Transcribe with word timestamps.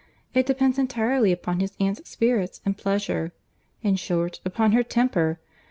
It 0.33 0.47
depends 0.47 0.79
entirely 0.79 1.31
upon 1.31 1.59
his 1.59 1.73
aunt's 1.79 2.09
spirits 2.09 2.59
and 2.65 2.75
pleasure; 2.75 3.33
in 3.83 3.97
short, 3.97 4.39
upon 4.43 4.71
her 4.71 4.81
temper. 4.81 5.39